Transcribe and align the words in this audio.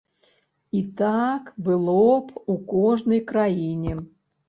І 0.79 0.81
так 1.01 1.53
было 1.69 2.01
б 2.25 2.43
у 2.55 2.59
кожнай 2.75 3.25
краіне. 3.33 3.93